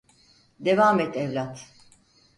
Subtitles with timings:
[0.69, 1.65] Devam et, evlat.